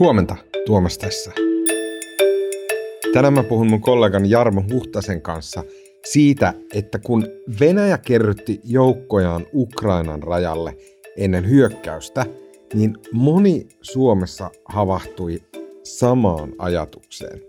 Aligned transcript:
Huomenta, 0.00 0.36
Tuomas 0.66 0.98
tässä. 0.98 1.32
Tänään 3.12 3.34
mä 3.34 3.42
puhun 3.42 3.70
mun 3.70 3.80
kollegan 3.80 4.30
Jarmo 4.30 4.62
Huhtasen 4.72 5.22
kanssa 5.22 5.64
siitä, 6.04 6.54
että 6.74 6.98
kun 6.98 7.26
Venäjä 7.60 7.98
kerrytti 7.98 8.60
joukkojaan 8.64 9.46
Ukrainan 9.54 10.22
rajalle 10.22 10.76
ennen 11.16 11.48
hyökkäystä, 11.48 12.26
niin 12.74 12.96
moni 13.12 13.68
Suomessa 13.82 14.50
havahtui 14.64 15.42
samaan 15.82 16.52
ajatukseen. 16.58 17.42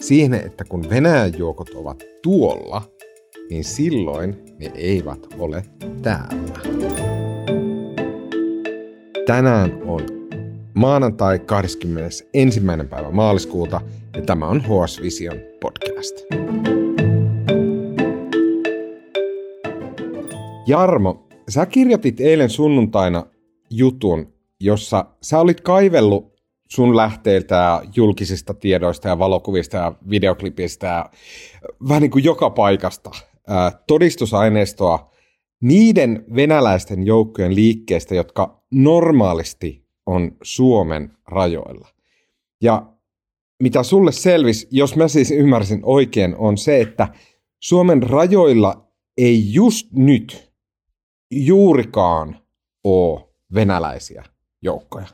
Siihen, 0.00 0.34
että 0.34 0.64
kun 0.64 0.90
Venäjän 0.90 1.38
joukot 1.38 1.70
ovat 1.70 2.02
tuolla, 2.22 2.82
niin 3.50 3.64
silloin 3.64 4.36
ne 4.58 4.72
eivät 4.74 5.26
ole 5.38 5.64
täällä. 6.02 6.60
Tänään 9.26 9.82
on 9.86 10.21
maanantai 10.74 11.38
21. 11.38 12.60
päivä 12.90 13.10
maaliskuuta 13.10 13.80
ja 14.16 14.22
tämä 14.22 14.46
on 14.46 14.60
HS 14.60 15.02
Vision 15.02 15.36
podcast. 15.60 16.16
Jarmo, 20.66 21.26
sä 21.48 21.66
kirjoitit 21.66 22.20
eilen 22.20 22.50
sunnuntaina 22.50 23.26
jutun, 23.70 24.32
jossa 24.60 25.04
sä 25.22 25.38
olit 25.38 25.60
kaivellut 25.60 26.32
sun 26.68 26.96
lähteiltä 26.96 27.54
ja 27.54 27.82
julkisista 27.96 28.54
tiedoista 28.54 29.08
ja 29.08 29.18
valokuvista 29.18 29.76
ja 29.76 29.92
videoklipistä 30.10 30.86
ja 30.86 31.10
vähän 31.88 32.02
niin 32.02 32.10
kuin 32.10 32.24
joka 32.24 32.50
paikasta 32.50 33.10
todistusaineistoa 33.86 35.12
niiden 35.62 36.24
venäläisten 36.34 37.06
joukkojen 37.06 37.54
liikkeestä, 37.54 38.14
jotka 38.14 38.62
normaalisti 38.70 39.81
on 40.06 40.36
Suomen 40.42 41.12
rajoilla. 41.26 41.88
Ja 42.62 42.92
mitä 43.62 43.82
sulle 43.82 44.12
selvisi, 44.12 44.68
jos 44.70 44.96
mä 44.96 45.08
siis 45.08 45.30
ymmärsin 45.30 45.80
oikein, 45.82 46.36
on 46.36 46.58
se, 46.58 46.80
että 46.80 47.08
Suomen 47.60 48.02
rajoilla 48.02 48.88
ei 49.16 49.52
just 49.52 49.92
nyt 49.92 50.52
juurikaan 51.30 52.36
ole 52.84 53.28
venäläisiä 53.54 54.24
joukkoja. 54.62 55.06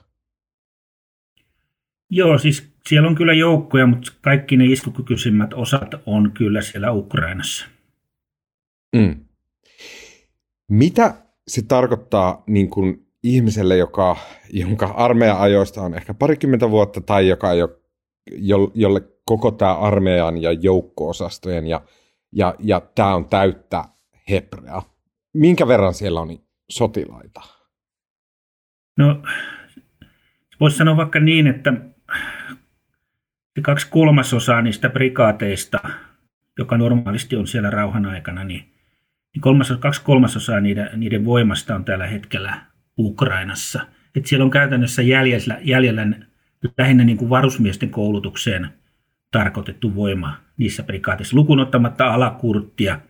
Joo, 2.11 2.39
siis 2.39 2.73
siellä 2.89 3.09
on 3.09 3.15
kyllä 3.15 3.33
joukkoja, 3.33 3.87
mutta 3.87 4.13
kaikki 4.21 4.57
ne 4.57 4.65
iskukykyisimmät 4.67 5.55
osat 5.55 5.95
on 6.07 6.33
kyllä 6.33 6.63
siellä 6.63 6.93
Ukrainassa. 6.93 7.67
Mm. 8.97 9.25
Mitä 10.69 11.15
se 11.49 11.63
tarkoittaa 11.63 12.43
niin 12.47 12.71
kuin 12.71 13.08
ihmiselle, 13.23 13.77
joka, 13.77 14.17
jonka 14.53 14.87
armeija-ajoista 14.87 15.83
on 15.83 15.95
ehkä 15.95 16.15
parikymmentä 16.15 16.71
vuotta 16.71 17.01
tai 17.01 17.29
joka 17.29 17.55
jo, 17.55 17.81
jo, 18.33 18.71
jolle 18.75 19.01
koko 19.25 19.51
tämä 19.51 19.75
armeijan 19.75 20.43
ja 20.43 20.53
joukko-osastojen 20.53 21.67
ja, 21.67 21.81
ja, 22.33 22.55
ja 22.59 22.81
tämä 22.81 23.15
on 23.15 23.29
täyttä 23.29 23.85
hebrea. 24.31 24.83
Minkä 25.35 25.69
verran 25.69 25.95
siellä 25.95 26.21
on 26.21 26.39
sotilaita? 26.71 27.41
No, 28.97 29.23
voisi 30.61 30.77
sanoa 30.77 30.97
vaikka 30.97 31.21
niin, 31.21 31.47
että 31.47 31.73
kaksi 33.63 33.89
kolmasosaa 33.91 34.63
niistä 34.63 34.89
prikaateista, 34.89 35.79
joka 36.59 36.79
normaalisti 36.79 37.37
on 37.37 37.47
siellä 37.47 37.71
rauhan 37.71 38.07
aikana, 38.07 38.45
niin, 38.45 38.61
niin 39.35 39.41
kolmas, 39.41 39.73
kaksi 39.81 40.03
kolmasosaa 40.03 40.61
niiden, 40.61 40.91
niiden 40.97 41.25
voimasta 41.25 41.75
on 41.75 41.85
tällä 41.85 42.07
hetkellä 42.07 42.68
Ukrainassa. 42.99 43.87
Et 44.17 44.27
siellä 44.27 44.45
on 44.45 44.51
käytännössä 44.51 45.03
jäljellä, 45.03 45.59
jäljellä 45.63 46.07
lähinnä 46.79 47.05
niin 47.05 47.19
kuin 47.19 47.31
varusmiesten 47.31 47.91
koulutukseen 47.91 48.69
tarkoitettu 49.31 49.95
voima 49.95 50.37
niissä 50.57 50.83
prikaateissa, 50.83 51.37
lukuun 51.37 51.61
ottamatta 51.61 52.07
alakurttia, 52.07 53.01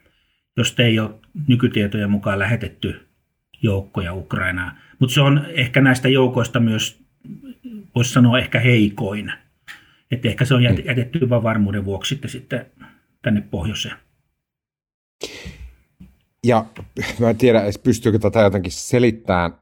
josta 0.56 0.82
ei 0.82 0.98
ole 0.98 1.10
nykytietojen 1.48 2.10
mukaan 2.10 2.38
lähetetty 2.38 3.08
joukkoja 3.62 4.14
Ukrainaan. 4.14 4.76
Mutta 4.98 5.14
se 5.14 5.20
on 5.20 5.46
ehkä 5.48 5.80
näistä 5.80 6.08
joukoista 6.08 6.60
myös, 6.60 7.02
voisi 7.94 8.12
sanoa 8.12 8.38
ehkä 8.38 8.60
heikoin. 8.60 9.32
Että 10.10 10.28
ehkä 10.28 10.44
se 10.44 10.54
on 10.54 10.62
mm. 10.62 10.84
jätetty 10.84 11.28
vain 11.28 11.42
varmuuden 11.42 11.84
vuoksi 11.84 12.08
sitten, 12.08 12.30
sitten 12.30 12.66
tänne 13.22 13.40
pohjoiseen. 13.40 13.94
Ja 16.46 16.64
mä 17.20 17.30
en 17.30 17.36
tiedä, 17.36 17.62
pystyykö 17.82 18.18
tätä 18.18 18.40
jotenkin 18.40 18.72
selittämään 18.72 19.52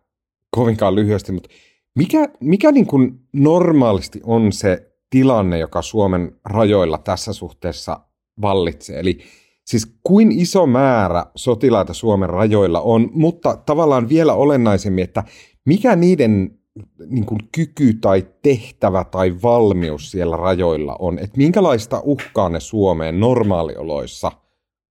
kovinkaan 0.56 0.94
lyhyesti, 0.94 1.32
mutta 1.32 1.48
mikä, 1.94 2.28
mikä 2.40 2.72
niin 2.72 2.86
kuin 2.86 3.20
normaalisti 3.32 4.20
on 4.24 4.52
se 4.52 4.92
tilanne, 5.10 5.58
joka 5.58 5.82
Suomen 5.82 6.32
rajoilla 6.44 6.98
tässä 6.98 7.32
suhteessa 7.32 8.00
vallitsee? 8.42 9.00
Eli 9.00 9.18
siis 9.64 9.98
kuin 10.02 10.32
iso 10.32 10.66
määrä 10.66 11.26
sotilaita 11.34 11.94
Suomen 11.94 12.30
rajoilla 12.30 12.80
on, 12.80 13.10
mutta 13.12 13.56
tavallaan 13.56 14.08
vielä 14.08 14.34
olennaisemmin, 14.34 15.04
että 15.04 15.24
mikä 15.64 15.96
niiden 15.96 16.58
niin 17.06 17.26
kuin 17.26 17.40
kyky 17.52 17.94
tai 18.00 18.26
tehtävä 18.42 19.04
tai 19.04 19.42
valmius 19.42 20.10
siellä 20.10 20.36
rajoilla 20.36 20.96
on, 20.98 21.18
että 21.18 21.36
minkälaista 21.36 22.00
uhkaa 22.04 22.48
ne 22.48 22.60
Suomeen 22.60 23.20
normaalioloissa 23.20 24.32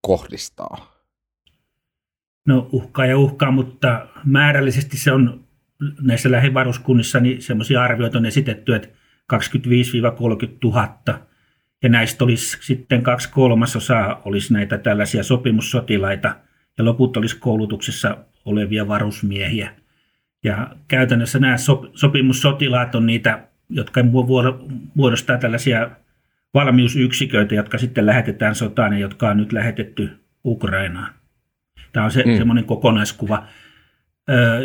kohdistaa? 0.02 0.96
No 2.48 2.70
uhkaa 2.72 3.06
ja 3.06 3.18
uhkaa, 3.18 3.52
mutta 3.52 4.08
määrällisesti 4.25 4.98
se 4.98 5.12
on 5.12 5.44
näissä 6.02 6.31
lähivaruskunnissa 6.31 7.19
niin 7.19 7.41
semmoisia 7.41 7.84
arvioita 7.84 8.18
on 8.18 8.25
esitetty, 8.25 8.75
että 8.75 8.88
25-30 9.34 9.38
000. 10.63 11.00
Ja 11.84 11.90
näistä 11.90 12.24
olisi 12.24 12.58
sitten 12.62 13.02
kaksi 13.03 13.31
kolmasosaa 13.31 14.22
olisi 14.25 14.53
näitä 14.53 14.78
tällaisia 14.78 15.24
sopimussotilaita 15.24 16.36
ja 16.78 16.86
loput 16.86 17.18
olisi 17.18 17.38
koulutuksessa 17.40 18.18
olevia 18.46 18.88
varusmiehiä. 18.88 19.72
Ja 20.44 20.75
käytännössä 20.88 21.40
nämä 21.40 21.56
sopimussotilaat 21.96 22.96
on 22.96 23.06
niitä, 23.06 23.47
jotka 23.69 24.02
muodostaa 24.96 25.38
tällaisia 25.38 25.90
valmiusyksiköitä, 26.53 27.56
jotka 27.56 27.78
sitten 27.78 28.06
lähetetään 28.06 28.56
sotaan 28.56 28.94
ja 28.94 29.00
jotka 29.00 29.30
on 29.30 29.38
nyt 29.38 29.53
lähetetty 29.53 30.09
Ukrainaan. 30.46 31.13
Tämä 31.94 32.06
on 32.06 32.12
se, 32.12 32.24
mm. 32.25 32.38
semmoinen 32.38 32.66
kokonaiskuva. 32.66 33.47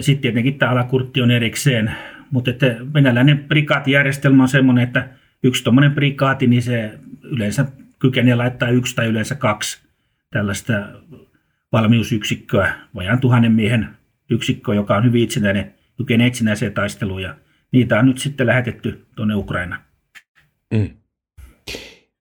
Sitten 0.01 0.23
tietenkin 0.23 0.59
tämä 0.59 0.73
alakurtti 0.73 1.23
on 1.23 1.31
erikseen, 1.31 1.93
mutta 2.31 2.51
että 2.51 2.77
venäläinen 2.95 3.39
prikaatijärjestelmä 3.39 4.43
on 4.43 4.49
semmoinen, 4.49 4.85
että 4.85 5.09
yksi 5.43 5.65
tuommoinen 5.65 5.93
prikaati, 5.93 6.47
niin 6.47 6.63
se 6.63 6.99
yleensä 7.23 7.67
kykenee 7.99 8.35
laittaa 8.35 8.69
yksi 8.69 8.97
tai 8.97 9.07
yleensä 9.07 9.35
kaksi 9.35 9.81
tällaista 10.31 10.73
valmiusyksikköä, 11.73 12.75
vajaan 12.95 13.21
tuhannen 13.21 13.53
miehen 13.53 13.89
yksikkö, 14.31 14.75
joka 14.75 14.97
on 14.97 15.05
hyvin 15.05 15.23
itsenäinen, 15.23 15.75
kykenee 15.97 16.27
itsenäiseen 16.27 16.73
taisteluun 16.73 17.23
ja 17.23 17.35
niitä 17.73 17.99
on 17.99 18.07
nyt 18.07 18.19
sitten 18.19 18.47
lähetetty 18.47 19.07
tuonne 19.17 19.35
Ukrainaan. 19.35 19.83
Mm. 20.75 20.91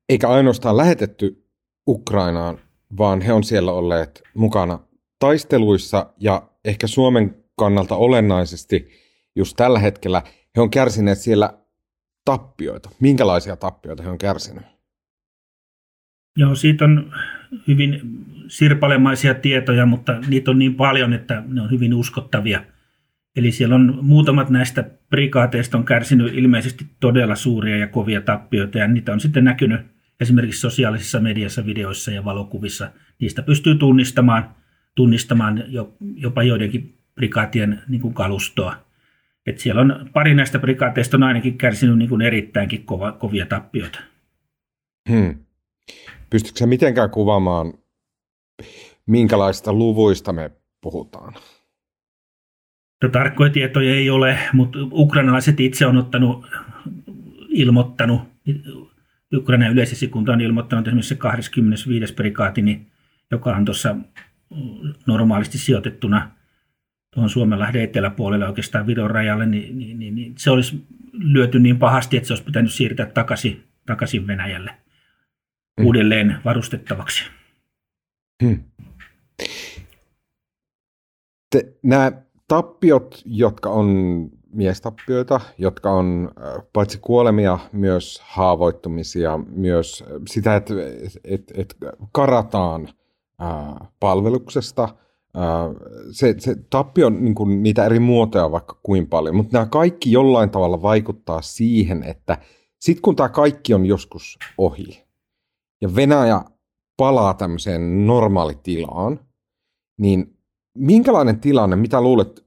Eikä 0.10 0.30
ainoastaan 0.30 0.78
lähetetty 0.78 1.46
Ukrainaan, 1.88 2.58
vaan 2.98 3.22
he 3.22 3.34
on 3.34 3.44
siellä 3.44 3.72
olleet 3.72 4.24
mukana 4.34 4.80
taisteluissa 5.20 6.14
ja 6.20 6.50
ehkä 6.66 6.88
Suomen 6.88 7.36
kannalta 7.56 7.96
olennaisesti 7.96 8.90
just 9.36 9.56
tällä 9.58 9.80
hetkellä 9.80 10.22
he 10.56 10.62
on 10.62 10.70
kärsineet 10.70 11.18
siellä 11.18 11.54
tappioita. 12.26 12.90
Minkälaisia 13.00 13.56
tappioita 13.56 14.04
he 14.04 14.10
on 14.10 14.18
kärsineet? 14.18 14.68
Joo, 16.38 16.56
siitä 16.56 16.86
on 16.86 17.14
hyvin 17.68 18.02
sirpalemaisia 18.48 19.34
tietoja, 19.36 19.86
mutta 19.86 20.20
niitä 20.28 20.52
on 20.52 20.60
niin 20.60 20.76
paljon, 20.76 21.14
että 21.14 21.44
ne 21.48 21.62
on 21.62 21.72
hyvin 21.72 21.94
uskottavia. 21.94 22.66
Eli 23.36 23.52
siellä 23.52 23.76
on 23.76 24.00
muutamat 24.02 24.50
näistä 24.50 24.84
prikaateista 25.10 25.78
on 25.78 25.86
kärsinyt 25.86 26.34
ilmeisesti 26.34 26.86
todella 27.00 27.36
suuria 27.36 27.78
ja 27.78 27.88
kovia 27.88 28.22
tappioita, 28.22 28.78
ja 28.78 28.88
niitä 28.88 29.14
on 29.14 29.20
sitten 29.20 29.44
näkynyt 29.44 29.82
esimerkiksi 30.20 30.62
sosiaalisessa 30.62 31.20
mediassa, 31.20 31.66
videoissa 31.66 32.12
ja 32.12 32.26
valokuvissa. 32.26 32.92
Niistä 33.20 33.42
pystyy 33.42 33.76
tunnistamaan 33.76 34.56
tunnistamaan 35.00 35.64
jopa 36.16 36.44
joidenkin 36.44 36.98
prikaatien 37.16 37.82
niin 37.88 38.02
kuin 38.02 38.14
kalustoa. 38.14 38.76
Et 39.46 39.60
siellä 39.60 39.82
on 39.82 40.10
pari 40.14 40.36
näistä 40.36 40.60
prikaateista 40.60 41.18
on 41.18 41.24
ainakin 41.24 41.58
kärsinyt 41.58 41.98
niin 41.98 42.10
kuin 42.10 42.22
erittäinkin 42.22 42.86
kova, 42.86 43.12
kovia 43.12 43.46
tappioita. 43.46 44.00
Hmm. 45.10 45.36
Pystytkö 46.30 46.66
mitenkään 46.66 47.10
kuvaamaan, 47.10 47.74
minkälaista 49.06 49.74
luvuista 49.74 50.34
me 50.34 50.52
puhutaan? 50.82 51.34
No, 53.04 53.10
tarkkoja 53.10 53.50
tietoja 53.52 53.96
ei 53.96 54.10
ole, 54.10 54.38
mutta 54.54 54.80
ukrainalaiset 54.92 55.60
itse 55.60 55.86
on 55.86 55.98
ottanut, 55.98 56.46
ilmoittanut, 57.50 58.22
Ukrainan 59.36 59.72
yleisesikunta 59.72 60.32
on 60.32 60.42
ilmoittanut 60.42 60.88
esimerkiksi 60.88 61.10
se 61.10 61.16
25. 61.16 62.14
prikaati, 62.14 62.62
niin, 62.62 62.88
joka 63.32 63.56
on 63.56 63.66
tuossa 63.66 63.96
normaalisti 65.08 65.58
sijoitettuna 65.58 66.32
tuohon 67.14 67.30
Suomenlahden 67.30 67.84
eteläpuolelle 67.84 68.48
oikeastaan 68.48 68.88
Viron 68.88 69.12
rajalle, 69.12 69.46
niin, 69.46 69.80
niin, 69.80 70.00
niin, 70.00 70.16
niin 70.16 70.34
se 70.38 70.52
olisi 70.52 70.84
lyöty 71.14 71.60
niin 71.60 71.80
pahasti, 71.80 72.18
että 72.18 72.28
se 72.28 72.34
olisi 72.34 72.44
pitänyt 72.44 72.74
siirtää 72.74 73.06
takaisin, 73.06 73.64
takaisin 73.86 74.28
Venäjälle 74.28 74.72
hmm. 74.72 75.86
uudelleen 75.86 76.38
varustettavaksi. 76.46 77.24
Hmm. 78.44 78.64
Te, 81.52 81.74
nämä 81.84 82.12
tappiot, 82.48 83.22
jotka 83.26 83.70
on 83.70 83.88
miestappioita, 84.54 85.42
jotka 85.58 85.92
on 85.92 86.32
paitsi 86.74 87.00
kuolemia, 87.02 87.60
myös 87.72 88.22
haavoittumisia, 88.24 89.40
myös 89.52 90.04
sitä, 90.28 90.56
että 90.56 90.74
et, 91.24 91.52
et 91.54 91.78
karataan 92.12 92.90
palveluksesta. 94.00 94.90
Se, 96.12 96.36
se 96.38 96.56
tappio 96.70 97.08
on 97.08 97.26
niin 97.26 97.36
kuin, 97.36 97.64
niitä 97.64 97.86
eri 97.86 98.00
muotoja 98.00 98.52
vaikka 98.52 98.80
kuin 98.84 99.08
paljon, 99.08 99.36
mutta 99.36 99.58
nämä 99.58 99.66
kaikki 99.66 100.12
jollain 100.12 100.50
tavalla 100.50 100.82
vaikuttaa 100.82 101.42
siihen, 101.42 102.04
että 102.04 102.38
sitten 102.80 103.02
kun 103.02 103.16
tämä 103.16 103.30
kaikki 103.30 103.74
on 103.74 103.86
joskus 103.86 104.38
ohi 104.58 105.04
ja 105.82 105.96
Venäjä 105.96 106.42
palaa 106.98 107.34
tämmöiseen 107.34 108.08
normaalitilaan, 108.08 109.20
niin 109.98 110.38
minkälainen 110.78 111.40
tilanne, 111.40 111.76
mitä 111.76 112.02
luulet 112.02 112.46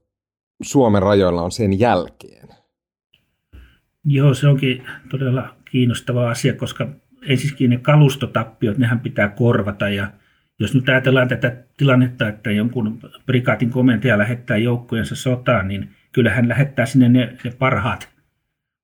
Suomen 0.63 1.01
rajoilla 1.01 1.41
on 1.41 1.51
sen 1.51 1.79
jälkeen? 1.79 2.49
Joo, 4.05 4.33
se 4.33 4.47
onkin 4.47 4.83
todella 5.09 5.55
kiinnostava 5.71 6.29
asia, 6.29 6.53
koska 6.53 6.87
ensiskin 7.27 7.69
ne 7.69 7.77
kalustotappiot, 7.77 8.77
nehän 8.77 8.99
pitää 8.99 9.29
korvata 9.29 9.89
ja 9.89 10.11
jos 10.59 10.73
nyt 10.73 10.89
ajatellaan 10.89 11.27
tätä 11.27 11.57
tilannetta, 11.77 12.27
että 12.27 12.51
jonkun 12.51 12.99
prikaatin 13.25 13.69
komentaja 13.69 14.17
lähettää 14.17 14.57
joukkojensa 14.57 15.15
sotaan, 15.15 15.67
niin 15.67 15.89
kyllä 16.11 16.29
hän 16.29 16.49
lähettää 16.49 16.85
sinne 16.85 17.09
ne, 17.09 17.37
ne 17.43 17.51
parhaat, 17.59 18.09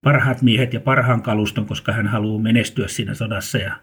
parhaat 0.03 0.41
miehet 0.41 0.73
ja 0.73 0.79
parhaan 0.79 1.21
kaluston, 1.21 1.65
koska 1.65 1.91
hän 1.91 2.07
haluaa 2.07 2.41
menestyä 2.41 2.87
siinä 2.87 3.13
sodassa. 3.13 3.57
Ja 3.57 3.75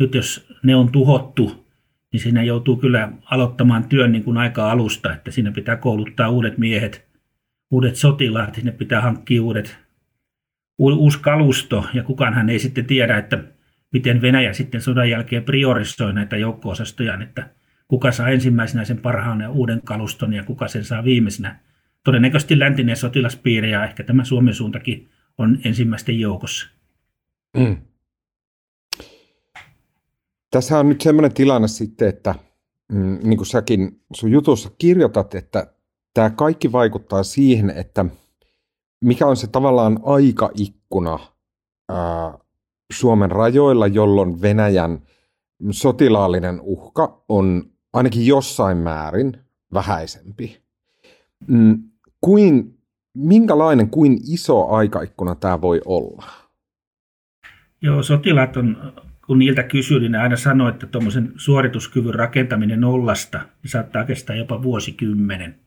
nyt 0.00 0.14
jos 0.14 0.48
ne 0.62 0.76
on 0.76 0.92
tuhottu, 0.92 1.66
niin 2.12 2.20
siinä 2.20 2.42
joutuu 2.42 2.76
kyllä 2.76 3.12
aloittamaan 3.24 3.88
työn 3.88 4.12
niin 4.12 4.24
kuin 4.24 4.38
aika 4.38 4.70
alusta, 4.70 5.12
että 5.12 5.30
siinä 5.30 5.52
pitää 5.52 5.76
kouluttaa 5.76 6.28
uudet 6.28 6.58
miehet, 6.58 7.08
uudet 7.70 7.96
sotilaat, 7.96 8.54
sinne 8.54 8.72
pitää 8.72 9.00
hankkia 9.00 9.42
uudet, 9.42 9.78
uusi 10.78 11.18
kalusto, 11.18 11.86
ja 11.94 12.02
kukaan 12.02 12.34
hän 12.34 12.50
ei 12.50 12.58
sitten 12.58 12.86
tiedä, 12.86 13.18
että 13.18 13.38
miten 13.94 14.22
Venäjä 14.22 14.52
sitten 14.52 14.80
sodan 14.80 15.10
jälkeen 15.10 15.44
priorisoi 15.44 16.12
näitä 16.12 16.36
joukko-osastoja, 16.36 17.22
että 17.22 17.50
kuka 17.88 18.12
saa 18.12 18.28
ensimmäisenä 18.28 18.84
sen 18.84 18.98
parhaan 18.98 19.40
ja 19.40 19.50
uuden 19.50 19.80
kaluston 19.84 20.32
ja 20.32 20.44
kuka 20.44 20.68
sen 20.68 20.84
saa 20.84 21.04
viimeisenä. 21.04 21.60
Todennäköisesti 22.04 22.58
läntinen 22.58 22.96
sotilaspiiri 22.96 23.70
ja 23.70 23.84
ehkä 23.84 24.04
tämä 24.04 24.24
Suomen 24.24 24.54
suuntakin 24.54 25.08
on 25.38 25.58
ensimmäisten 25.64 26.20
joukossa. 26.20 26.70
Mm. 27.56 27.76
Tässä 30.50 30.78
on 30.78 30.88
nyt 30.88 31.00
sellainen 31.00 31.34
tilanne 31.34 31.68
sitten, 31.68 32.08
että 32.08 32.34
mm, 32.92 33.18
niin 33.22 33.36
kuin 33.36 33.46
säkin 33.46 34.00
sun 34.14 34.30
jutussa 34.30 34.70
kirjoitat, 34.78 35.34
että 35.34 35.74
tämä 36.14 36.30
kaikki 36.30 36.72
vaikuttaa 36.72 37.22
siihen, 37.22 37.70
että 37.70 38.04
mikä 39.00 39.26
on 39.26 39.36
se 39.36 39.46
tavallaan 39.46 40.00
aikaikkuna 40.04 41.18
ää, 41.88 42.43
Suomen 42.92 43.30
rajoilla, 43.30 43.86
jolloin 43.86 44.42
Venäjän 44.42 44.98
sotilaallinen 45.70 46.60
uhka 46.60 47.24
on 47.28 47.64
ainakin 47.92 48.26
jossain 48.26 48.78
määrin 48.78 49.38
vähäisempi. 49.74 50.62
Mm, 51.46 51.82
kuin, 52.20 52.78
minkälainen, 53.14 53.90
kuin 53.90 54.18
iso 54.32 54.68
aikaikkuna 54.68 55.34
tämä 55.34 55.60
voi 55.60 55.80
olla? 55.84 56.24
Joo, 57.82 58.02
sotilaat 58.02 58.56
on, 58.56 58.92
kun 59.26 59.38
niiltä 59.38 59.62
kysyy, 59.62 60.00
niin 60.00 60.14
aina 60.14 60.36
sanoo, 60.36 60.68
että 60.68 60.86
tuommoisen 60.86 61.32
suorituskyvyn 61.36 62.14
rakentaminen 62.14 62.80
nollasta 62.80 63.38
niin 63.38 63.70
saattaa 63.70 64.04
kestää 64.04 64.36
jopa 64.36 64.62
vuosikymmenen. 64.62 65.63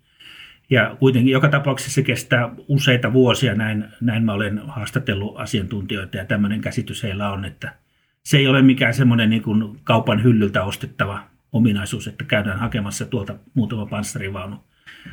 Ja 0.69 0.95
kuitenkin 0.99 1.31
joka 1.31 1.49
tapauksessa 1.49 1.93
se 1.93 2.03
kestää 2.03 2.49
useita 2.67 3.13
vuosia, 3.13 3.55
näin, 3.55 3.85
näin 4.01 4.23
mä 4.23 4.33
olen 4.33 4.61
haastatellut 4.67 5.37
asiantuntijoita 5.37 6.17
ja 6.17 6.25
tämmöinen 6.25 6.61
käsitys 6.61 7.03
heillä 7.03 7.31
on, 7.31 7.45
että 7.45 7.75
se 8.23 8.37
ei 8.37 8.47
ole 8.47 8.61
mikään 8.61 8.93
semmoinen 8.93 9.29
niin 9.29 9.43
kuin 9.43 9.79
kaupan 9.83 10.23
hyllyltä 10.23 10.63
ostettava 10.63 11.23
ominaisuus, 11.51 12.07
että 12.07 12.23
käydään 12.23 12.59
hakemassa 12.59 13.05
tuolta 13.05 13.35
muutama 13.53 13.85
panssarivaunu. 13.85 14.55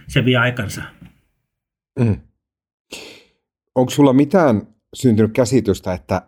Se 0.09 0.25
vie 0.25 0.37
aikansa. 0.37 0.83
Mm. 1.99 2.21
Onko 3.75 3.91
sulla 3.91 4.12
mitään 4.12 4.62
syntynyt 4.95 5.33
käsitystä, 5.33 5.93
että 5.93 6.23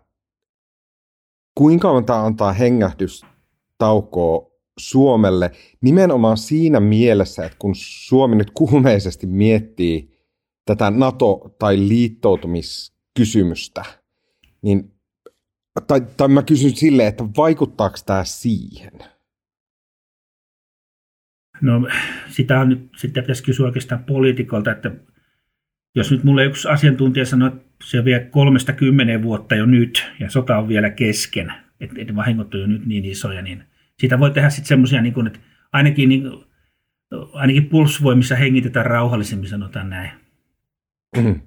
kuinka 1.55 1.91
on 1.91 2.05
tämä 2.05 2.25
antaa 2.25 2.53
hengähdystaukoa 2.53 4.56
Suomelle 4.79 5.51
nimenomaan 5.81 6.37
siinä 6.37 6.81
mielessä, 6.81 7.45
että 7.45 7.57
kun 7.59 7.75
Suomi 7.77 8.37
nyt 8.37 8.51
kuumeisesti 8.55 9.27
miettii 9.27 10.17
tätä 10.65 10.91
NATO- 10.91 11.55
tai 11.59 11.79
liittoutumiskysymystä, 11.79 13.85
niin 14.63 14.93
tai, 15.87 16.01
tai 16.17 16.29
mä 16.29 16.43
kysyn 16.43 16.77
silleen, 16.77 17.09
että 17.09 17.25
vaikuttaako 17.37 17.97
tämä 18.07 18.25
siihen? 18.25 18.93
No 21.61 21.89
sitä 22.31 22.61
on 22.61 22.69
nyt, 22.69 22.91
sitten 22.97 23.23
pitäisi 23.23 23.45
kysyä 23.45 23.67
oikeastaan 23.67 24.05
poliitikolta, 24.05 24.73
että 24.73 24.91
jos 25.95 26.11
nyt 26.11 26.25
mulle 26.25 26.45
yksi 26.45 26.69
asiantuntija 26.69 27.27
sanoo, 27.27 27.49
että 27.49 27.65
se 27.85 28.05
vie 28.05 28.21
kolmesta 28.21 28.73
kymmeneen 28.73 29.23
vuotta 29.23 29.55
jo 29.55 29.67
nyt 29.67 30.07
ja 30.21 30.31
sota 30.31 30.59
on 30.59 30.69
vielä 30.69 30.91
kesken, 30.91 31.53
että, 31.81 31.95
että 31.99 32.17
vahingot 32.17 32.55
on 32.55 32.61
jo 32.61 32.67
nyt 32.67 32.87
niin 32.87 33.05
isoja, 33.05 33.43
niin– 33.43 33.65
siitä 34.01 34.19
voi 34.19 34.31
tehdä 34.31 34.51
sitten 34.51 34.69
semmoisia, 34.69 35.03
niin 35.03 35.27
että 35.27 35.39
ainakin, 35.73 36.09
niin, 36.09 36.23
ainakin 37.33 37.69
pulsvoimissa 37.69 38.37
hengitetään 38.37 38.87
rauhallisemmin, 38.87 39.49
sanotaan 39.49 39.91
näin. 39.91 40.11
Mm. 41.17 41.41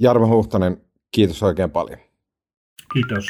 Jarmo 0.00 0.26
Huhtanen, 0.26 0.76
kiitos 1.10 1.42
oikein 1.42 1.70
paljon. 1.70 1.98
Kiitos. 2.92 3.26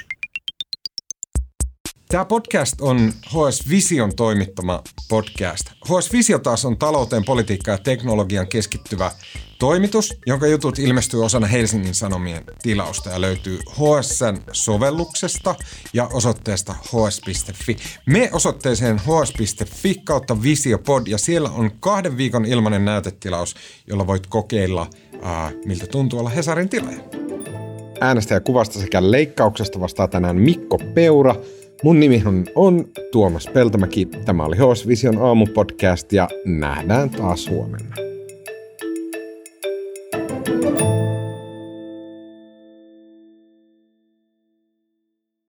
Tämä 2.11 2.25
podcast 2.25 2.81
on 2.81 3.13
HS 3.27 3.69
Vision 3.69 4.17
toimittama 4.17 4.83
podcast. 5.09 5.71
HS 5.85 6.13
Visio 6.13 6.39
taas 6.39 6.65
on 6.65 6.79
talouteen, 6.79 7.25
politiikkaan 7.25 7.79
ja 7.79 7.83
teknologian 7.83 8.49
keskittyvä 8.49 9.11
toimitus, 9.59 10.19
jonka 10.27 10.47
jutut 10.47 10.79
ilmestyy 10.79 11.25
osana 11.25 11.47
Helsingin 11.47 11.95
Sanomien 11.95 12.45
tilausta 12.63 13.11
ja 13.11 13.21
löytyy 13.21 13.59
HSN 13.71 14.37
sovelluksesta 14.53 15.55
ja 15.93 16.07
osoitteesta 16.13 16.73
hs.fi. 16.73 17.77
Me 18.07 18.31
osoitteeseen 18.33 18.99
hs.fi 18.99 19.95
kautta 20.05 20.43
Visiopod 20.43 21.07
ja 21.07 21.19
siellä 21.19 21.51
on 21.51 21.71
kahden 21.81 22.17
viikon 22.17 22.45
ilmainen 22.45 22.85
näytetilaus, 22.85 23.55
jolla 23.87 24.07
voit 24.07 24.27
kokeilla, 24.27 24.91
ää, 25.23 25.53
miltä 25.65 25.87
tuntuu 25.87 26.19
olla 26.19 26.31
Hesarin 26.31 26.69
tilaaja. 26.69 27.01
Äänestä 28.01 28.35
ja 28.35 28.41
kuvasta 28.41 28.81
sekä 28.81 29.11
leikkauksesta 29.11 29.81
vastaa 29.81 30.09
tänään 30.09 30.37
Mikko 30.37 30.79
Peura– 30.95 31.35
Mun 31.83 32.01
nimi 32.01 32.23
on, 32.55 32.85
Tuomas 33.13 33.47
Peltomäki. 33.47 34.07
Tämä 34.07 34.45
oli 34.45 34.57
HS 34.57 34.87
Vision 34.87 35.19
aamupodcast 35.19 36.13
ja 36.13 36.29
nähdään 36.45 37.11
taas 37.11 37.51
huomenna. 37.51 38.10